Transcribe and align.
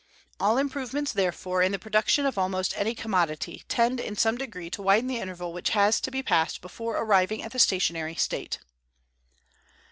All 0.39 0.57
improvements, 0.57 1.11
therefore, 1.13 1.61
in 1.61 1.71
the 1.71 1.77
production 1.77 2.25
of 2.25 2.35
almost 2.35 2.73
any 2.75 2.95
commodity 2.95 3.63
tend 3.67 3.99
in 3.99 4.15
some 4.15 4.35
degree 4.35 4.71
to 4.71 4.81
widen 4.81 5.05
the 5.05 5.19
interval 5.19 5.53
which 5.53 5.69
has 5.77 6.01
to 6.01 6.09
be 6.09 6.23
passed 6.23 6.59
before 6.59 6.97
arriving 6.97 7.43
at 7.43 7.51
the 7.51 7.59
stationary 7.59 8.15
state. 8.15 8.57